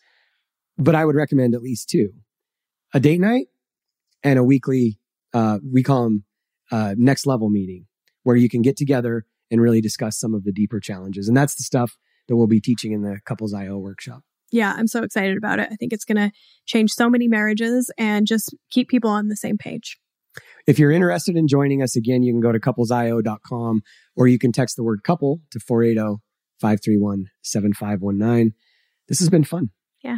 but 0.78 0.94
I 0.94 1.06
would 1.06 1.16
recommend 1.16 1.56
at 1.56 1.62
least 1.62 1.90
two 1.90 2.10
a 2.94 3.00
date 3.00 3.20
night 3.20 3.48
and 4.24 4.38
a 4.38 4.44
weekly, 4.44 5.00
uh, 5.34 5.60
we 5.72 5.84
call 5.84 6.04
them 6.04 6.24
uh, 6.72 6.96
next 6.98 7.26
level 7.26 7.50
meeting 7.50 7.86
where 8.24 8.36
you 8.36 8.50
can 8.50 8.62
get 8.62 8.78
together 8.78 9.26
and 9.52 9.62
really 9.62 9.82
discuss 9.82 10.20
some 10.20 10.34
of 10.34 10.44
the 10.44 10.52
deeper 10.52 10.80
challenges. 10.80 11.28
And 11.28 11.36
that's 11.36 11.56
the 11.56 11.64
stuff 11.64 11.98
that 12.28 12.36
we'll 12.36 12.48
be 12.48 12.62
teaching 12.62 12.92
in 12.92 13.02
the 13.02 13.20
Couples 13.26 13.54
IO 13.54 13.78
workshop. 13.78 14.22
Yeah, 14.52 14.74
I'm 14.78 14.88
so 14.88 15.04
excited 15.04 15.36
about 15.38 15.60
it. 15.60 15.70
I 15.72 15.76
think 15.76 15.94
it's 15.94 16.06
going 16.06 16.18
to 16.18 16.32
change 16.66 16.92
so 16.92 17.10
many 17.10 17.28
marriages 17.28 17.92
and 17.98 18.28
just 18.28 18.56
keep 18.70 18.88
people 18.88 19.10
on 19.10 19.28
the 19.28 19.36
same 19.36 19.58
page. 19.58 19.98
If 20.66 20.80
you're 20.80 20.92
interested 20.92 21.36
in 21.36 21.48
joining 21.48 21.82
us 21.82 21.96
again, 21.96 22.24
you 22.24 22.32
can 22.32 22.40
go 22.40 22.52
to 22.52 22.60
couplesio.com 22.60 23.82
or 24.16 24.28
you 24.28 24.40
can 24.40 24.52
text 24.52 24.76
the 24.76 24.84
word 24.84 25.04
couple 25.04 25.42
to 25.52 25.60
480 25.60 26.22
531 26.60 27.26
7519. 27.42 28.54
This 29.08 29.20
has 29.20 29.30
been 29.30 29.44
fun. 29.44 29.72
Yeah. 30.04 30.18